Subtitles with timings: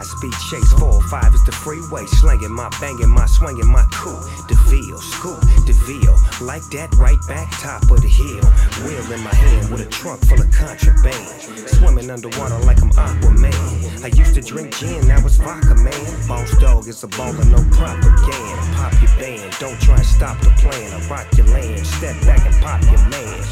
[0.00, 0.72] high speed chase.
[0.72, 2.06] 405 is the freeway.
[2.06, 4.20] Slanging my banging my swinging my cool.
[4.48, 6.16] DeVille, scoop, DeVille.
[6.40, 8.44] Like that, right back, top of the hill.
[8.84, 11.28] Wheel in my hand with a trunk full of contraband.
[11.68, 14.04] Swimming underwater like I'm Aquaman.
[14.04, 16.28] I used to drink gin, now it's vodka, man.
[16.28, 18.62] Boss Dogg is a baller, no propaganda.
[18.76, 20.92] Pop your band, don't try and stop the plan.
[20.92, 23.42] I rock your land, step back and pop your man.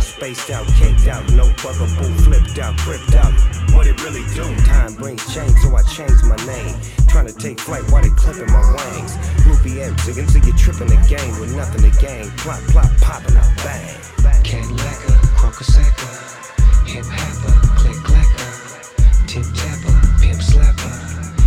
[0.00, 3.32] Spaced out, caked out, no bugaboo, flipped out, cripped out.
[3.74, 4.02] What it
[5.06, 6.74] Change, so I changed my name.
[7.06, 9.14] Trying to take flight while they clipping my wings.
[9.46, 12.26] Ruby M, ziggin' till you tripping the game with nothing to gain.
[12.42, 13.94] Plop, plop, popping out, bang.
[14.42, 14.98] Cadillac,
[15.38, 16.10] Crocosacca,
[16.90, 18.50] hip hopper, click clacker,
[19.30, 20.90] tip tapper, pimp slapper.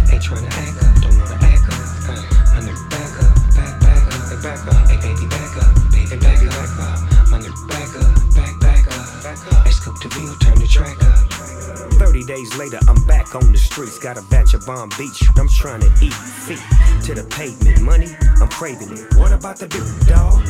[0.08, 1.84] Ain't tryna act up, don't wanna act up.
[2.08, 2.24] Uh,
[2.56, 6.80] my nigga back up, back back up, back up, hey baby back up, baby back
[6.80, 7.28] up.
[7.28, 9.68] My nigga back up, back back up, up.
[9.68, 11.29] Hey scoop the wheel, turn the track up.
[12.22, 13.98] 30 days later, I'm back on the streets.
[14.00, 15.24] Got a batch of Bomb Beach.
[15.38, 16.60] I'm trying to eat feet
[17.06, 17.82] to the pavement.
[17.82, 19.16] Money, I'm craving it.
[19.16, 20.42] What about the big dog?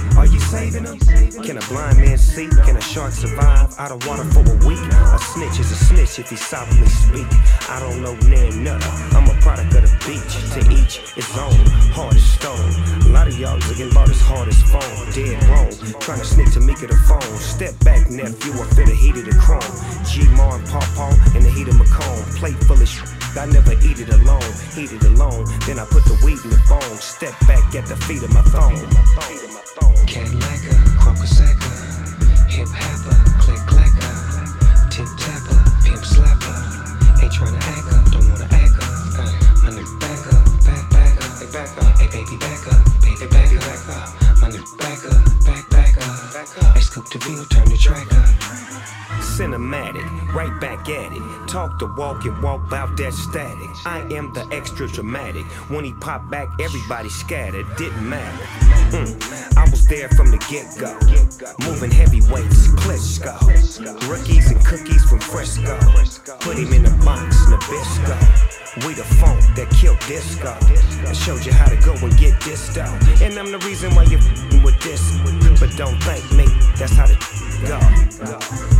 [0.49, 0.97] Saving them?
[1.45, 2.47] Can a blind man see?
[2.65, 4.79] Can a shark survive out of water for a week?
[4.79, 7.27] A snitch is a snitch if he softly speak.
[7.69, 8.89] I don't know nan nutter.
[9.15, 10.33] I'm a product of the beach.
[10.53, 11.53] To each its own.
[11.93, 12.57] Hard as stone.
[13.05, 15.11] A lot of y'all looking about as hard as phone.
[15.13, 15.69] Dead wrong.
[15.99, 17.37] Trying to sneak to Mika the phone.
[17.37, 18.53] Step back, nephew.
[18.53, 19.61] I feel the heat of the chrome.
[20.09, 22.25] G Mar and Paw in the heat of Macomb.
[22.41, 23.05] Plate full of sh-
[23.37, 25.45] I never eat it alone, eat it alone.
[25.67, 26.97] Then I put the weed in the bone.
[26.97, 29.78] Step back at the feet of my throne.
[44.79, 46.75] Back up, back back up, back up.
[46.75, 48.25] Hey scoop the wheel, turn the track up.
[49.19, 51.47] Cinematic, right back at it.
[51.47, 53.69] Talk the walk and walk out that static.
[53.85, 55.45] I am the extra dramatic.
[55.69, 57.65] When he popped back, everybody scattered.
[57.77, 58.45] Didn't matter.
[58.95, 60.93] Mm, I was there from the get go.
[61.65, 64.09] Moving heavyweights, Klitschko.
[64.09, 65.77] Rookies and cookies from Frisco.
[66.39, 68.59] Put him in a box, Nabisco.
[68.85, 70.55] We the funk that killed disco.
[71.07, 72.99] I showed you how to go and get this though.
[73.21, 74.21] And I'm the reason why you're
[75.79, 76.43] don't thank me,
[76.75, 77.15] that's how the
[77.65, 77.79] go.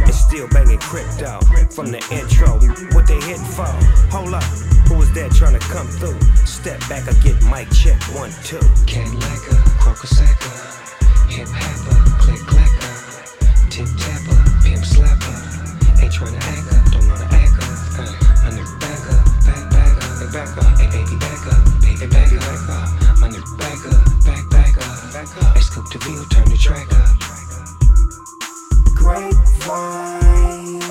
[0.04, 1.40] And still banging crypto
[1.72, 2.60] from the intro.
[2.94, 3.72] What they hitting for?
[4.12, 4.44] Hold up,
[4.90, 6.20] who is that trying to come through?
[6.46, 8.60] Step back or get mic check one, two.
[8.86, 9.40] Cadillac,
[9.80, 10.88] Crocosacca,
[25.91, 27.17] the wheel, turn the track up.
[28.94, 30.88] Grapevine,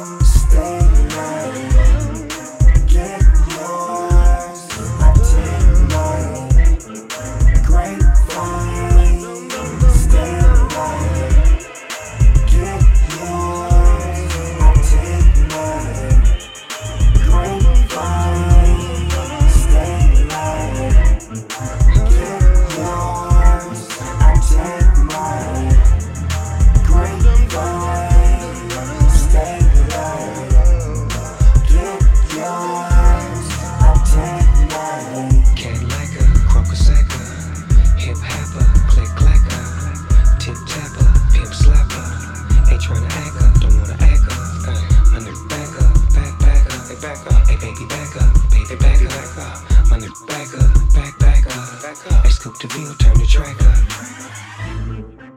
[47.88, 49.90] back up, baby back up.
[49.90, 52.26] My nigga back up, back back up, back up.
[52.28, 55.27] Scoop the wheel, turn the track up.